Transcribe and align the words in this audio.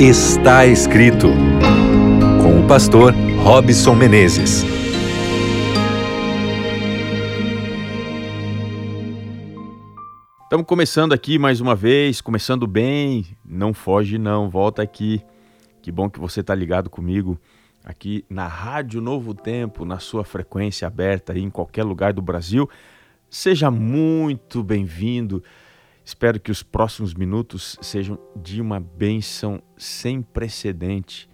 Está 0.00 0.64
escrito 0.64 1.26
com 2.40 2.60
o 2.60 2.68
pastor 2.68 3.12
Robson 3.42 3.96
Menezes. 3.96 4.62
Estamos 10.44 10.66
começando 10.68 11.12
aqui 11.12 11.36
mais 11.36 11.60
uma 11.60 11.74
vez, 11.74 12.20
começando 12.20 12.64
bem. 12.64 13.26
Não 13.44 13.74
foge 13.74 14.18
não, 14.18 14.48
volta 14.48 14.82
aqui. 14.82 15.20
Que 15.82 15.90
bom 15.90 16.08
que 16.08 16.20
você 16.20 16.42
está 16.42 16.54
ligado 16.54 16.88
comigo 16.88 17.36
aqui 17.84 18.24
na 18.30 18.46
Rádio 18.46 19.00
Novo 19.00 19.34
Tempo, 19.34 19.84
na 19.84 19.98
sua 19.98 20.22
frequência 20.22 20.86
aberta 20.86 21.32
aí 21.32 21.42
em 21.42 21.50
qualquer 21.50 21.82
lugar 21.82 22.12
do 22.12 22.22
Brasil. 22.22 22.70
Seja 23.28 23.68
muito 23.68 24.62
bem-vindo. 24.62 25.42
Espero 26.08 26.40
que 26.40 26.50
os 26.50 26.62
próximos 26.62 27.12
minutos 27.12 27.76
sejam 27.82 28.18
de 28.34 28.62
uma 28.62 28.80
bênção 28.80 29.62
sem 29.76 30.22
precedente 30.22 31.28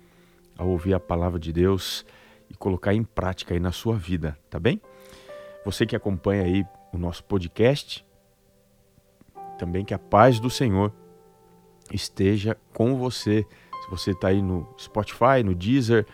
ao 0.58 0.68
ouvir 0.68 0.94
a 0.94 0.98
palavra 0.98 1.38
de 1.38 1.52
Deus 1.52 2.04
e 2.50 2.54
colocar 2.54 2.92
em 2.92 3.04
prática 3.04 3.54
aí 3.54 3.60
na 3.60 3.70
sua 3.70 3.94
vida, 3.94 4.36
tá 4.50 4.58
bem? 4.58 4.80
Você 5.64 5.86
que 5.86 5.94
acompanha 5.94 6.42
aí 6.42 6.66
o 6.92 6.98
nosso 6.98 7.22
podcast, 7.22 8.04
também 9.60 9.84
que 9.84 9.94
a 9.94 9.98
paz 9.98 10.40
do 10.40 10.50
Senhor 10.50 10.92
esteja 11.92 12.56
com 12.72 12.98
você. 12.98 13.46
Se 13.84 13.88
você 13.88 14.10
está 14.10 14.26
aí 14.26 14.42
no 14.42 14.68
Spotify, 14.76 15.44
no 15.44 15.54
Deezer, 15.54 16.04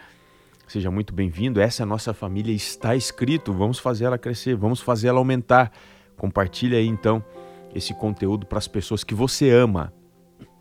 seja 0.68 0.90
muito 0.90 1.14
bem-vindo. 1.14 1.62
Essa 1.62 1.84
é 1.84 1.86
nossa 1.86 2.12
família 2.12 2.54
está 2.54 2.94
escrito. 2.94 3.54
Vamos 3.54 3.78
fazer 3.78 4.04
ela 4.04 4.18
crescer, 4.18 4.54
vamos 4.54 4.82
fazer 4.82 5.08
ela 5.08 5.18
aumentar. 5.18 5.72
Compartilha 6.14 6.76
aí 6.76 6.86
então 6.86 7.24
esse 7.74 7.94
conteúdo 7.94 8.46
para 8.46 8.58
as 8.58 8.68
pessoas 8.68 9.04
que 9.04 9.14
você 9.14 9.50
ama. 9.50 9.92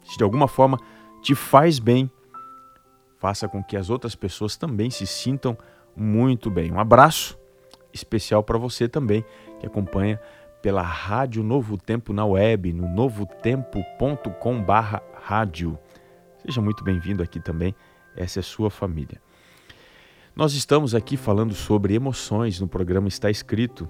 Se 0.03 0.17
de 0.17 0.23
alguma 0.23 0.47
forma 0.47 0.77
te 1.21 1.35
faz 1.35 1.79
bem, 1.79 2.09
faça 3.17 3.47
com 3.47 3.63
que 3.63 3.77
as 3.77 3.89
outras 3.89 4.15
pessoas 4.15 4.55
também 4.55 4.89
se 4.89 5.05
sintam 5.05 5.57
muito 5.95 6.49
bem. 6.49 6.71
Um 6.71 6.79
abraço 6.79 7.37
especial 7.93 8.43
para 8.43 8.57
você 8.57 8.87
também 8.87 9.23
que 9.59 9.65
acompanha 9.65 10.19
pela 10.61 10.81
Rádio 10.81 11.43
Novo 11.43 11.77
Tempo 11.77 12.13
na 12.13 12.25
web, 12.25 12.73
no 12.73 12.87
novotempo.com/rádio. 12.87 15.77
Seja 16.45 16.61
muito 16.61 16.83
bem-vindo 16.83 17.23
aqui 17.23 17.39
também. 17.39 17.73
Essa 18.15 18.39
é 18.39 18.41
sua 18.41 18.69
família. 18.69 19.21
Nós 20.35 20.53
estamos 20.53 20.95
aqui 20.95 21.17
falando 21.17 21.53
sobre 21.53 21.93
emoções 21.93 22.59
no 22.59 22.67
programa 22.67 23.07
Está 23.07 23.29
Escrito. 23.29 23.87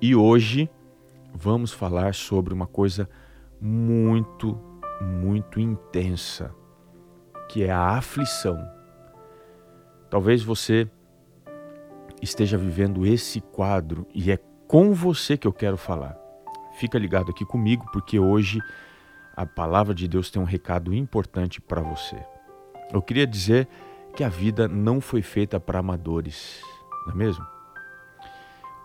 E 0.00 0.14
hoje 0.14 0.70
vamos 1.34 1.72
falar 1.72 2.14
sobre 2.14 2.54
uma 2.54 2.66
coisa 2.66 3.10
muito, 3.60 4.58
muito 5.00 5.58
intensa, 5.58 6.54
que 7.48 7.64
é 7.64 7.72
a 7.72 7.96
aflição. 7.96 8.56
Talvez 10.08 10.44
você 10.44 10.88
esteja 12.22 12.56
vivendo 12.56 13.04
esse 13.04 13.40
quadro 13.40 14.06
e 14.14 14.30
é 14.30 14.38
com 14.68 14.94
você 14.94 15.36
que 15.36 15.46
eu 15.46 15.52
quero 15.52 15.76
falar. 15.76 16.16
Fica 16.78 16.98
ligado 16.98 17.30
aqui 17.30 17.44
comigo, 17.44 17.84
porque 17.92 18.18
hoje 18.18 18.60
a 19.36 19.44
palavra 19.44 19.92
de 19.94 20.06
Deus 20.06 20.30
tem 20.30 20.40
um 20.40 20.46
recado 20.46 20.94
importante 20.94 21.60
para 21.60 21.82
você. 21.82 22.16
Eu 22.92 23.02
queria 23.02 23.26
dizer 23.26 23.68
que 24.14 24.22
a 24.22 24.28
vida 24.28 24.68
não 24.68 25.00
foi 25.00 25.22
feita 25.22 25.58
para 25.58 25.80
amadores, 25.80 26.60
não 27.06 27.14
é 27.14 27.16
mesmo? 27.16 27.44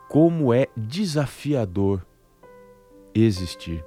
Como 0.09 0.51
é 0.51 0.67
desafiador 0.75 2.03
existir. 3.13 3.83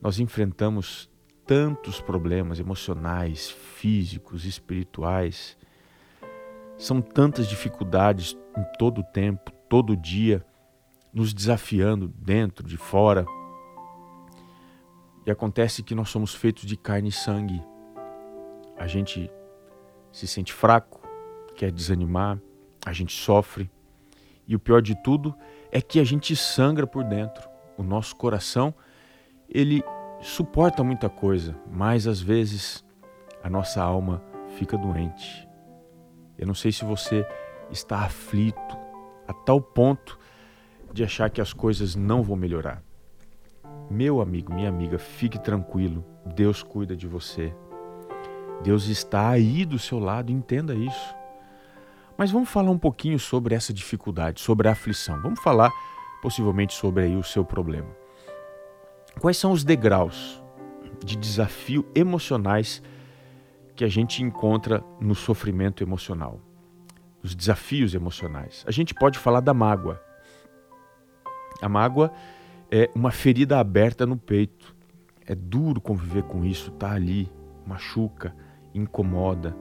Nós 0.00 0.18
enfrentamos 0.18 1.10
tantos 1.46 2.00
problemas 2.00 2.58
emocionais, 2.58 3.50
físicos, 3.50 4.44
espirituais. 4.44 5.56
São 6.76 7.00
tantas 7.00 7.46
dificuldades 7.46 8.36
em 8.56 8.64
todo 8.78 9.00
o 9.00 9.04
tempo, 9.04 9.50
todo 9.68 9.96
dia, 9.96 10.44
nos 11.12 11.32
desafiando 11.32 12.08
dentro, 12.08 12.66
de 12.66 12.76
fora. 12.76 13.24
E 15.26 15.30
acontece 15.30 15.82
que 15.82 15.94
nós 15.94 16.08
somos 16.10 16.34
feitos 16.34 16.64
de 16.64 16.76
carne 16.76 17.08
e 17.08 17.12
sangue. 17.12 17.62
A 18.76 18.86
gente 18.86 19.30
se 20.12 20.26
sente 20.26 20.52
fraco, 20.52 21.00
quer 21.54 21.70
desanimar, 21.70 22.38
a 22.84 22.92
gente 22.92 23.12
sofre. 23.12 23.70
E 24.46 24.54
o 24.54 24.60
pior 24.60 24.82
de 24.82 24.94
tudo 25.02 25.34
é 25.70 25.80
que 25.80 25.98
a 25.98 26.04
gente 26.04 26.36
sangra 26.36 26.86
por 26.86 27.04
dentro 27.04 27.53
o 27.76 27.82
nosso 27.82 28.16
coração, 28.16 28.74
ele 29.48 29.82
suporta 30.20 30.82
muita 30.82 31.08
coisa, 31.08 31.56
mas 31.70 32.06
às 32.06 32.20
vezes 32.20 32.84
a 33.42 33.50
nossa 33.50 33.82
alma 33.82 34.22
fica 34.56 34.76
doente. 34.76 35.48
Eu 36.38 36.46
não 36.46 36.54
sei 36.54 36.72
se 36.72 36.84
você 36.84 37.26
está 37.70 38.00
aflito 38.00 38.78
a 39.26 39.32
tal 39.32 39.60
ponto 39.60 40.18
de 40.92 41.04
achar 41.04 41.30
que 41.30 41.40
as 41.40 41.52
coisas 41.52 41.94
não 41.94 42.22
vão 42.22 42.36
melhorar. 42.36 42.82
Meu 43.90 44.20
amigo, 44.20 44.52
minha 44.52 44.68
amiga, 44.68 44.98
fique 44.98 45.38
tranquilo. 45.38 46.04
Deus 46.34 46.62
cuida 46.62 46.96
de 46.96 47.06
você. 47.06 47.54
Deus 48.62 48.86
está 48.86 49.28
aí 49.28 49.64
do 49.64 49.78
seu 49.78 49.98
lado, 49.98 50.32
entenda 50.32 50.74
isso. 50.74 51.14
Mas 52.16 52.30
vamos 52.30 52.48
falar 52.48 52.70
um 52.70 52.78
pouquinho 52.78 53.18
sobre 53.18 53.54
essa 53.54 53.72
dificuldade, 53.72 54.40
sobre 54.40 54.68
a 54.68 54.72
aflição. 54.72 55.20
Vamos 55.20 55.40
falar 55.42 55.70
possivelmente 56.24 56.72
sobre 56.72 57.04
aí 57.04 57.16
o 57.16 57.22
seu 57.22 57.44
problema. 57.44 57.90
Quais 59.20 59.36
são 59.36 59.52
os 59.52 59.62
degraus 59.62 60.42
de 61.04 61.16
desafio 61.16 61.86
emocionais 61.94 62.82
que 63.76 63.84
a 63.84 63.88
gente 63.88 64.22
encontra 64.22 64.82
no 64.98 65.14
sofrimento 65.14 65.82
emocional? 65.82 66.40
Os 67.22 67.34
desafios 67.34 67.94
emocionais. 67.94 68.64
A 68.66 68.70
gente 68.70 68.94
pode 68.94 69.18
falar 69.18 69.40
da 69.40 69.52
mágoa. 69.52 70.02
A 71.60 71.68
mágoa 71.68 72.10
é 72.70 72.88
uma 72.94 73.10
ferida 73.10 73.58
aberta 73.58 74.06
no 74.06 74.16
peito. 74.16 74.74
É 75.26 75.34
duro 75.34 75.78
conviver 75.78 76.22
com 76.22 76.42
isso, 76.42 76.70
tá 76.70 76.92
ali, 76.92 77.30
machuca, 77.66 78.34
incomoda. 78.72 79.54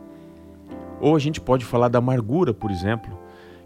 Ou 1.02 1.14
a 1.14 1.20
gente 1.20 1.42
pode 1.42 1.66
falar 1.66 1.90
da 1.90 2.00
amargura, 2.00 2.54
por 2.54 2.72
exemplo, 2.72 3.20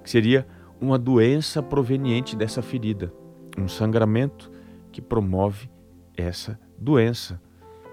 que 0.03 0.09
seria 0.09 0.47
uma 0.79 0.97
doença 0.97 1.61
proveniente 1.61 2.35
dessa 2.35 2.61
ferida, 2.61 3.13
um 3.57 3.67
sangramento 3.67 4.51
que 4.91 5.01
promove 5.01 5.69
essa 6.15 6.59
doença. 6.77 7.41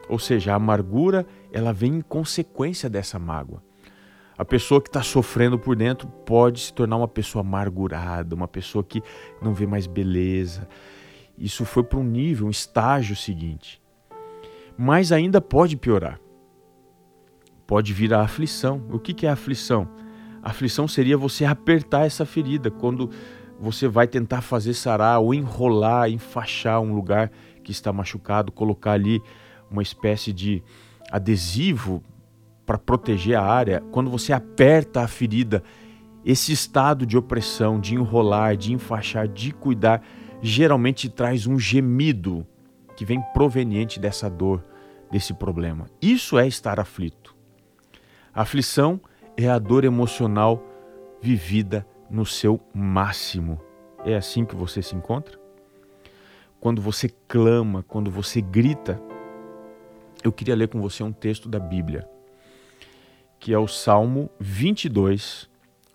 Ou 0.08 0.18
seja, 0.18 0.52
a 0.52 0.56
amargura 0.56 1.26
ela 1.52 1.72
vem 1.72 1.96
em 1.96 2.00
consequência 2.00 2.90
dessa 2.90 3.18
mágoa. 3.18 3.62
A 4.36 4.44
pessoa 4.44 4.80
que 4.80 4.88
está 4.88 5.02
sofrendo 5.02 5.58
por 5.58 5.76
dentro 5.76 6.08
pode 6.26 6.60
se 6.60 6.72
tornar 6.72 6.96
uma 6.96 7.08
pessoa 7.08 7.40
amargurada, 7.42 8.34
uma 8.34 8.48
pessoa 8.48 8.82
que 8.82 9.02
não 9.40 9.54
vê 9.54 9.66
mais 9.66 9.86
beleza. 9.86 10.68
Isso 11.38 11.64
foi 11.64 11.84
para 11.84 11.98
um 11.98 12.04
nível, 12.04 12.46
um 12.46 12.50
estágio 12.50 13.14
seguinte. 13.14 13.80
Mas 14.76 15.12
ainda 15.12 15.40
pode 15.40 15.76
piorar. 15.76 16.20
Pode 17.66 17.92
vir 17.92 18.12
a 18.12 18.22
aflição. 18.22 18.84
O 18.90 18.98
que 18.98 19.24
é 19.24 19.30
a 19.30 19.34
aflição? 19.34 19.88
Aflição 20.44 20.86
seria 20.86 21.16
você 21.16 21.46
apertar 21.46 22.04
essa 22.04 22.26
ferida 22.26 22.70
quando 22.70 23.08
você 23.58 23.88
vai 23.88 24.06
tentar 24.06 24.42
fazer 24.42 24.74
sarar 24.74 25.18
ou 25.20 25.32
enrolar, 25.32 26.10
enfaixar 26.10 26.80
um 26.82 26.94
lugar 26.94 27.30
que 27.62 27.72
está 27.72 27.90
machucado, 27.90 28.52
colocar 28.52 28.92
ali 28.92 29.22
uma 29.70 29.82
espécie 29.82 30.34
de 30.34 30.62
adesivo 31.10 32.02
para 32.66 32.76
proteger 32.76 33.38
a 33.38 33.42
área. 33.42 33.82
Quando 33.90 34.10
você 34.10 34.34
aperta 34.34 35.00
a 35.00 35.08
ferida, 35.08 35.62
esse 36.24 36.52
estado 36.52 37.06
de 37.06 37.16
opressão, 37.16 37.80
de 37.80 37.94
enrolar, 37.94 38.54
de 38.54 38.72
enfaixar, 38.72 39.26
de 39.26 39.50
cuidar, 39.50 40.02
geralmente 40.42 41.08
traz 41.08 41.46
um 41.46 41.58
gemido 41.58 42.46
que 42.96 43.04
vem 43.06 43.22
proveniente 43.32 43.98
dessa 43.98 44.28
dor, 44.28 44.62
desse 45.10 45.32
problema. 45.32 45.86
Isso 46.02 46.38
é 46.38 46.46
estar 46.46 46.78
aflito. 46.78 47.34
A 48.32 48.42
aflição 48.42 49.00
é 49.36 49.48
a 49.48 49.58
dor 49.58 49.84
emocional 49.84 50.62
vivida 51.20 51.86
no 52.08 52.24
seu 52.24 52.60
máximo. 52.72 53.60
É 54.04 54.14
assim 54.14 54.44
que 54.44 54.54
você 54.54 54.82
se 54.82 54.94
encontra? 54.94 55.38
Quando 56.60 56.80
você 56.80 57.08
clama, 57.28 57.82
quando 57.82 58.10
você 58.10 58.40
grita, 58.40 59.00
eu 60.22 60.32
queria 60.32 60.54
ler 60.54 60.68
com 60.68 60.80
você 60.80 61.02
um 61.02 61.12
texto 61.12 61.48
da 61.48 61.58
Bíblia, 61.58 62.08
que 63.38 63.52
é 63.52 63.58
o 63.58 63.68
Salmo 63.68 64.30
22, 64.38 65.48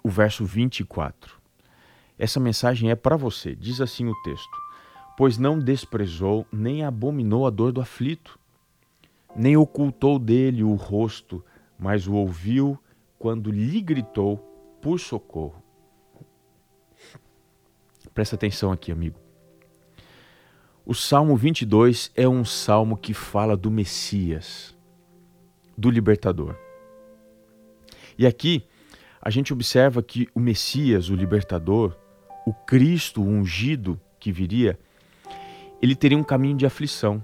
o 0.04 0.10
verso 0.10 0.46
24. 0.46 1.40
Essa 2.18 2.40
mensagem 2.40 2.92
é 2.92 2.96
para 2.96 3.16
você. 3.16 3.56
Diz 3.56 3.80
assim 3.80 4.08
o 4.08 4.22
texto: 4.24 4.58
Pois 5.18 5.38
não 5.38 5.58
desprezou 5.58 6.46
nem 6.52 6.84
abominou 6.84 7.48
a 7.48 7.50
dor 7.50 7.72
do 7.72 7.82
aflito, 7.82 8.38
nem 9.36 9.56
ocultou 9.56 10.20
dele 10.20 10.64
o 10.64 10.76
rosto, 10.76 11.44
mas 11.80 12.08
o 12.08 12.14
ouviu 12.14 12.78
quando 13.20 13.52
lhe 13.52 13.82
gritou 13.82 14.38
por 14.82 14.98
socorro. 14.98 15.62
Presta 18.14 18.36
atenção 18.36 18.72
aqui, 18.72 18.92
amigo. 18.92 19.20
O 20.86 20.96
Salmo 20.96 21.36
22 21.36 22.12
é 22.16 22.28
um 22.28 22.44
salmo 22.44 22.98
que 22.98 23.14
fala 23.14 23.56
do 23.56 23.70
Messias. 23.70 24.76
do 25.78 25.90
libertador. 25.90 26.58
E 28.18 28.28
aqui 28.28 28.68
a 29.22 29.30
gente 29.30 29.54
observa 29.54 30.04
que 30.04 30.28
o 30.36 30.40
Messias, 30.40 31.10
o 31.10 31.16
libertador, 31.16 31.96
o 32.46 32.54
Cristo 32.54 33.22
o 33.22 33.26
ungido 33.26 34.00
que 34.20 34.30
viria, 34.30 34.78
ele 35.82 35.96
teria 35.96 36.18
um 36.18 36.24
caminho 36.24 36.58
de 36.58 36.66
aflição. 36.66 37.24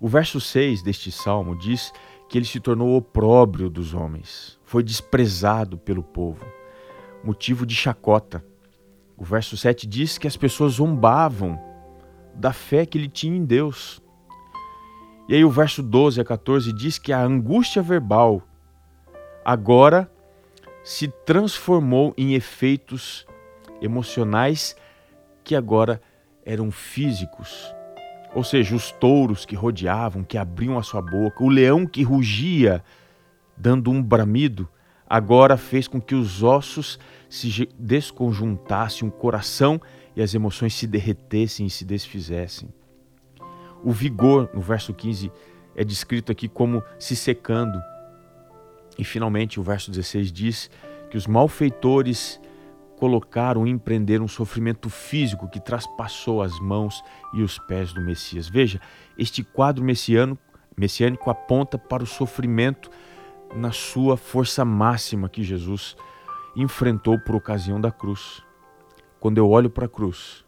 O 0.00 0.08
verso 0.08 0.40
6 0.40 0.82
deste 0.82 1.12
salmo 1.12 1.58
diz 1.58 1.92
que 2.28 2.38
ele 2.38 2.44
se 2.44 2.60
tornou 2.60 2.96
opróbrio 2.96 3.70
dos 3.70 3.94
homens, 3.94 4.58
foi 4.64 4.82
desprezado 4.82 5.78
pelo 5.78 6.02
povo, 6.02 6.44
motivo 7.22 7.64
de 7.64 7.74
chacota. 7.74 8.44
O 9.16 9.24
verso 9.24 9.56
7 9.56 9.86
diz 9.86 10.18
que 10.18 10.26
as 10.26 10.36
pessoas 10.36 10.74
zombavam 10.74 11.58
da 12.34 12.52
fé 12.52 12.84
que 12.84 12.98
ele 12.98 13.08
tinha 13.08 13.36
em 13.36 13.44
Deus. 13.44 14.02
E 15.28 15.34
aí 15.34 15.44
o 15.44 15.50
verso 15.50 15.82
12 15.82 16.20
a 16.20 16.24
14 16.24 16.72
diz 16.72 16.98
que 16.98 17.12
a 17.12 17.22
angústia 17.22 17.82
verbal 17.82 18.42
agora 19.44 20.10
se 20.84 21.08
transformou 21.24 22.14
em 22.16 22.34
efeitos 22.34 23.26
emocionais 23.80 24.76
que 25.42 25.56
agora 25.56 26.00
eram 26.44 26.70
físicos. 26.70 27.74
Ou 28.36 28.44
seja, 28.44 28.76
os 28.76 28.92
touros 28.92 29.46
que 29.46 29.56
rodeavam, 29.56 30.22
que 30.22 30.36
abriam 30.36 30.76
a 30.76 30.82
sua 30.82 31.00
boca, 31.00 31.42
o 31.42 31.48
leão 31.48 31.86
que 31.86 32.02
rugia, 32.02 32.84
dando 33.56 33.90
um 33.90 34.02
bramido, 34.02 34.68
agora 35.08 35.56
fez 35.56 35.88
com 35.88 35.98
que 35.98 36.14
os 36.14 36.42
ossos 36.42 36.98
se 37.30 37.66
desconjuntassem, 37.78 39.08
o 39.08 39.10
coração 39.10 39.80
e 40.14 40.20
as 40.20 40.34
emoções 40.34 40.74
se 40.74 40.86
derretessem 40.86 41.64
e 41.64 41.70
se 41.70 41.82
desfizessem. 41.82 42.68
O 43.82 43.90
vigor, 43.90 44.50
no 44.52 44.60
verso 44.60 44.92
15, 44.92 45.32
é 45.74 45.82
descrito 45.82 46.30
aqui 46.30 46.46
como 46.46 46.82
se 46.98 47.16
secando. 47.16 47.82
E 48.98 49.04
finalmente 49.04 49.58
o 49.58 49.62
verso 49.62 49.90
16 49.90 50.30
diz 50.30 50.70
que 51.08 51.16
os 51.16 51.26
malfeitores 51.26 52.38
colocaram 52.96 53.66
e 53.66 53.70
empreenderam 53.70 54.24
um 54.24 54.28
sofrimento 54.28 54.88
físico 54.90 55.48
que 55.48 55.60
traspassou 55.60 56.42
as 56.42 56.58
mãos 56.58 57.02
e 57.34 57.42
os 57.42 57.58
pés 57.58 57.92
do 57.92 58.00
Messias. 58.00 58.48
Veja, 58.48 58.80
este 59.18 59.44
quadro 59.44 59.84
messiânico, 59.84 60.40
messiânico 60.76 61.30
aponta 61.30 61.78
para 61.78 62.02
o 62.02 62.06
sofrimento 62.06 62.90
na 63.54 63.70
sua 63.70 64.16
força 64.16 64.64
máxima 64.64 65.28
que 65.28 65.42
Jesus 65.42 65.96
enfrentou 66.56 67.18
por 67.18 67.36
ocasião 67.36 67.80
da 67.80 67.90
cruz. 67.90 68.42
Quando 69.20 69.38
eu 69.38 69.48
olho 69.48 69.70
para 69.70 69.86
a 69.86 69.88
cruz, 69.88 70.44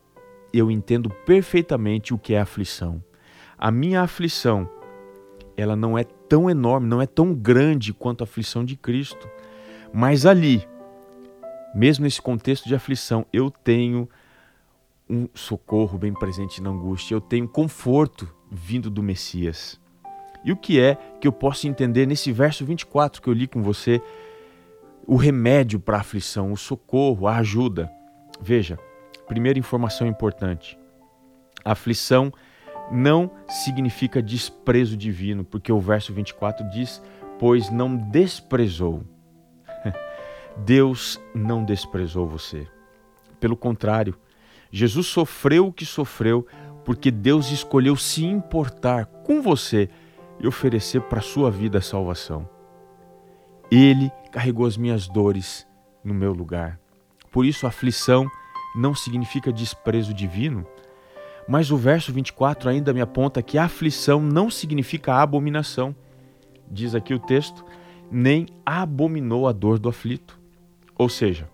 eu 0.52 0.70
entendo 0.70 1.10
perfeitamente 1.10 2.14
o 2.14 2.18
que 2.18 2.34
é 2.34 2.40
aflição. 2.40 3.02
A 3.56 3.70
minha 3.70 4.02
aflição, 4.02 4.68
ela 5.56 5.76
não 5.76 5.98
é 5.98 6.04
tão 6.04 6.48
enorme, 6.48 6.88
não 6.88 7.02
é 7.02 7.06
tão 7.06 7.34
grande 7.34 7.92
quanto 7.92 8.22
a 8.22 8.24
aflição 8.24 8.64
de 8.64 8.76
Cristo. 8.76 9.28
Mas 9.92 10.24
ali, 10.24 10.66
mesmo 11.78 12.02
nesse 12.02 12.20
contexto 12.20 12.66
de 12.66 12.75
aflição, 12.75 13.25
eu 13.32 13.52
tenho 13.52 14.08
um 15.08 15.28
socorro 15.32 15.96
bem 15.96 16.12
presente 16.12 16.60
na 16.60 16.70
angústia, 16.70 17.14
eu 17.14 17.20
tenho 17.20 17.46
conforto 17.46 18.28
vindo 18.50 18.90
do 18.90 19.00
Messias. 19.00 19.80
E 20.44 20.50
o 20.50 20.56
que 20.56 20.80
é 20.80 20.96
que 21.20 21.28
eu 21.28 21.32
posso 21.32 21.69
entender 21.69 22.04
nesse 22.04 22.32
verso 22.32 22.64
24 22.64 23.22
que 23.22 23.28
eu 23.28 23.32
li 23.32 23.46
com 23.46 23.62
você? 23.62 24.02
O 25.06 25.14
remédio 25.14 25.78
para 25.78 25.98
a 25.98 26.00
aflição, 26.00 26.50
o 26.50 26.56
socorro, 26.56 27.28
a 27.28 27.36
ajuda. 27.36 27.88
Veja, 28.40 28.76
primeira 29.28 29.58
informação 29.58 30.08
importante: 30.08 30.76
aflição 31.64 32.32
não 32.90 33.30
significa 33.48 34.20
desprezo 34.20 34.96
divino, 34.96 35.44
porque 35.44 35.70
o 35.70 35.78
verso 35.78 36.12
24 36.12 36.69
diz: 36.70 37.00
Pois 37.38 37.70
não 37.70 37.96
desprezou. 37.96 39.04
Deus 40.58 41.20
não 41.34 41.64
desprezou 41.64 42.26
você. 42.26 42.66
Pelo 43.40 43.56
contrário, 43.56 44.14
Jesus 44.70 45.06
sofreu 45.06 45.69
o 45.69 45.72
que 45.72 45.87
sofreu 45.87 46.46
porque 46.84 47.10
Deus 47.10 47.50
escolheu 47.50 47.96
se 47.96 48.25
importar 48.25 49.06
com 49.06 49.43
você 49.43 49.88
e 50.40 50.46
oferecer 50.46 51.02
para 51.02 51.19
a 51.19 51.22
sua 51.22 51.50
vida 51.50 51.78
a 51.78 51.82
salvação. 51.82 52.49
Ele 53.70 54.10
carregou 54.32 54.66
as 54.66 54.76
minhas 54.76 55.06
dores 55.06 55.66
no 56.02 56.14
meu 56.14 56.32
lugar. 56.32 56.81
Por 57.31 57.44
isso, 57.44 57.66
aflição 57.66 58.26
não 58.75 58.94
significa 58.94 59.52
desprezo 59.52 60.14
divino, 60.14 60.66
mas 61.46 61.70
o 61.70 61.76
verso 61.76 62.12
24 62.12 62.70
ainda 62.70 62.93
me 62.93 63.00
aponta 63.00 63.43
que 63.43 63.58
aflição 63.58 64.20
não 64.20 64.50
significa 64.50 65.14
abominação. 65.14 65.94
Diz 66.70 66.94
aqui 66.94 67.12
o 67.12 67.19
texto: 67.19 67.64
nem 68.11 68.46
abominou 68.64 69.46
a 69.49 69.52
dor 69.52 69.78
do 69.78 69.88
aflito. 69.88 70.38
Ou 70.98 71.08
seja, 71.08 71.48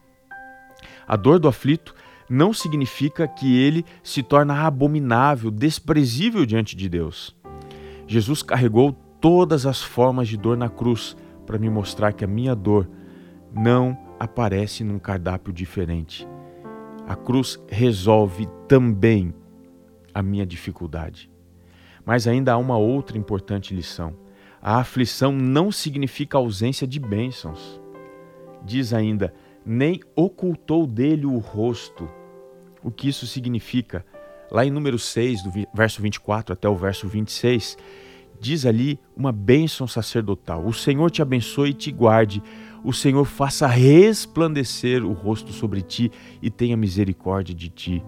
a 1.06 1.16
dor 1.16 1.38
do 1.38 1.46
aflito 1.46 1.94
não 2.28 2.52
significa 2.52 3.28
que 3.28 3.56
ele 3.56 3.84
se 4.02 4.22
torna 4.22 4.66
abominável, 4.66 5.50
desprezível 5.50 6.46
diante 6.46 6.74
de 6.74 6.88
Deus. 6.88 7.36
Jesus 8.06 8.42
carregou 8.42 8.92
todas 9.20 9.66
as 9.66 9.82
formas 9.82 10.28
de 10.28 10.36
dor 10.36 10.56
na 10.56 10.68
cruz 10.68 11.16
para 11.46 11.58
me 11.58 11.68
mostrar 11.68 12.12
que 12.12 12.24
a 12.24 12.28
minha 12.28 12.54
dor 12.54 12.88
não 13.52 13.96
aparece 14.18 14.82
num 14.82 14.98
cardápio 14.98 15.52
diferente. 15.52 16.26
A 17.06 17.14
cruz 17.14 17.60
resolve 17.68 18.48
também 18.66 19.34
a 20.14 20.22
minha 20.22 20.46
dificuldade. 20.46 21.30
Mas 22.04 22.26
ainda 22.26 22.52
há 22.52 22.56
uma 22.56 22.76
outra 22.76 23.18
importante 23.18 23.74
lição. 23.74 24.16
A 24.60 24.78
aflição 24.78 25.32
não 25.32 25.70
significa 25.70 26.38
ausência 26.38 26.86
de 26.86 26.98
bênçãos. 26.98 27.80
Diz 28.64 28.92
ainda, 28.92 29.34
nem 29.64 30.00
ocultou 30.16 30.86
dele 30.86 31.26
o 31.26 31.38
rosto. 31.38 32.08
O 32.82 32.90
que 32.90 33.08
isso 33.08 33.26
significa? 33.26 34.04
Lá 34.50 34.64
em 34.64 34.70
número 34.70 34.98
6, 34.98 35.42
do 35.42 35.50
verso 35.74 36.00
24 36.02 36.52
até 36.52 36.68
o 36.68 36.76
verso 36.76 37.08
26, 37.08 37.76
diz 38.40 38.66
ali 38.66 38.98
uma 39.16 39.32
bênção 39.32 39.86
sacerdotal. 39.86 40.64
O 40.64 40.72
Senhor 40.72 41.10
te 41.10 41.22
abençoe 41.22 41.70
e 41.70 41.74
te 41.74 41.90
guarde. 41.90 42.42
O 42.82 42.92
Senhor 42.92 43.24
faça 43.24 43.66
resplandecer 43.66 45.04
o 45.04 45.12
rosto 45.12 45.52
sobre 45.52 45.82
ti 45.82 46.10
e 46.42 46.50
tenha 46.50 46.76
misericórdia 46.76 47.54
de 47.54 47.68
ti 47.68 48.02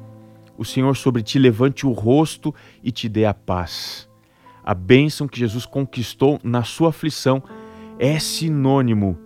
o 0.59 0.65
Senhor 0.65 0.97
sobre 0.97 1.23
ti 1.23 1.39
levante 1.39 1.87
o 1.87 1.93
rosto 1.93 2.55
e 2.83 2.91
te 2.91 3.09
dê 3.09 3.25
a 3.25 3.35
paz. 3.35 4.09
A 4.65 4.75
bênção 4.75 5.29
que 5.29 5.39
Jesus 5.39 5.67
conquistou 5.67 6.41
na 6.43 6.65
sua 6.65 6.89
aflição 6.89 7.43
é 7.99 8.19
sinônimo 8.19 9.19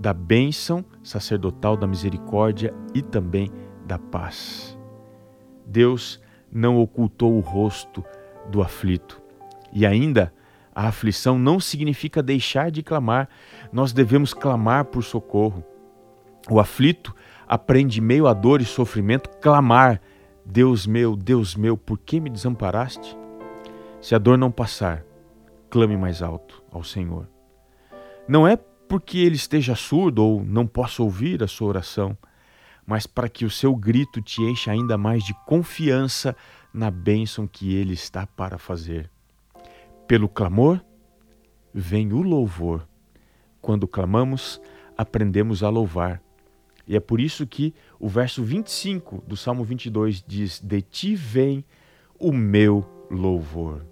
da 0.00 0.14
bênção 0.14 0.82
sacerdotal 1.02 1.76
da 1.76 1.86
misericórdia 1.86 2.72
e 2.94 3.02
também 3.02 3.50
da 3.84 3.98
paz. 3.98 4.78
Deus 5.66 6.18
não 6.50 6.78
ocultou 6.78 7.36
o 7.36 7.40
rosto 7.40 8.02
do 8.50 8.62
aflito. 8.62 9.20
E 9.70 9.84
ainda, 9.84 10.32
a 10.74 10.88
aflição 10.88 11.38
não 11.38 11.60
significa 11.60 12.22
deixar 12.22 12.70
de 12.70 12.82
clamar, 12.82 13.28
nós 13.70 13.92
devemos 13.92 14.32
clamar 14.32 14.86
por 14.86 15.04
socorro. 15.04 15.62
O 16.50 16.58
aflito 16.58 17.14
aprende, 17.46 18.00
meio 18.00 18.26
à 18.26 18.32
dor 18.32 18.62
e 18.62 18.64
sofrimento, 18.64 19.28
clamar 19.38 20.00
Deus 20.46 20.86
meu, 20.86 21.14
Deus 21.14 21.54
meu, 21.54 21.76
por 21.76 21.98
que 21.98 22.18
me 22.18 22.30
desamparaste? 22.30 23.18
Se 24.00 24.14
a 24.14 24.18
dor 24.18 24.38
não 24.38 24.50
passar, 24.50 25.04
clame 25.68 25.94
mais 25.94 26.22
alto 26.22 26.64
ao 26.72 26.82
Senhor. 26.82 27.28
Não 28.26 28.48
é 28.48 28.56
porque 28.90 29.18
ele 29.18 29.36
esteja 29.36 29.74
surdo 29.74 30.22
ou 30.22 30.44
não 30.44 30.66
possa 30.66 31.02
ouvir 31.02 31.42
a 31.42 31.46
sua 31.46 31.68
oração, 31.68 32.18
mas 32.84 33.06
para 33.06 33.28
que 33.28 33.44
o 33.44 33.50
seu 33.50 33.74
grito 33.74 34.20
te 34.20 34.42
encha 34.42 34.72
ainda 34.72 34.98
mais 34.98 35.24
de 35.24 35.32
confiança 35.46 36.36
na 36.74 36.90
bênção 36.90 37.46
que 37.46 37.74
ele 37.74 37.94
está 37.94 38.26
para 38.26 38.58
fazer. 38.58 39.08
Pelo 40.06 40.28
clamor, 40.28 40.84
vem 41.72 42.12
o 42.12 42.20
louvor. 42.20 42.86
Quando 43.62 43.86
clamamos, 43.86 44.60
aprendemos 44.98 45.62
a 45.62 45.68
louvar 45.68 46.20
e 46.90 46.96
é 46.96 47.00
por 47.00 47.20
isso 47.20 47.46
que 47.46 47.72
o 48.00 48.08
verso 48.08 48.42
25 48.42 49.22
do 49.24 49.36
Salmo 49.36 49.62
22 49.62 50.24
diz: 50.26 50.60
De 50.60 50.82
ti 50.82 51.14
vem 51.14 51.64
o 52.18 52.32
meu 52.32 52.84
louvor. 53.08 53.86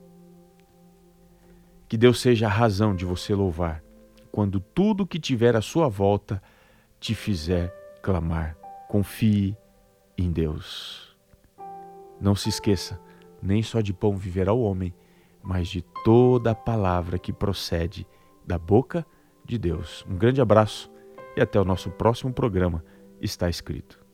Que 1.88 1.96
Deus 1.96 2.20
seja 2.20 2.46
a 2.46 2.50
razão 2.50 2.96
de 2.96 3.04
você 3.04 3.36
louvar, 3.36 3.84
quando 4.30 4.60
tudo 4.60 5.06
que 5.06 5.18
tiver 5.18 5.56
à 5.56 5.60
sua 5.60 5.88
volta 5.88 6.42
te 7.00 7.14
fizer 7.14 7.68
clamar. 8.02 8.56
Confie 8.88 9.56
em 10.16 10.32
Deus. 10.32 11.16
Não 12.20 12.34
se 12.34 12.48
esqueça, 12.48 13.00
nem 13.40 13.62
só 13.62 13.80
de 13.80 13.92
pão 13.92 14.16
viverá 14.16 14.52
o 14.52 14.62
homem, 14.62 14.94
mas 15.42 15.68
de 15.68 15.82
toda 16.04 16.50
a 16.50 16.54
palavra 16.54 17.18
que 17.18 17.32
procede 17.32 18.06
da 18.46 18.58
boca 18.58 19.06
de 19.44 19.58
Deus. 19.58 20.04
Um 20.08 20.16
grande 20.16 20.40
abraço 20.40 20.90
e 21.36 21.40
até 21.40 21.60
o 21.60 21.64
nosso 21.64 21.90
próximo 21.90 22.32
programa. 22.32 22.84
Está 23.20 23.48
escrito. 23.48 24.07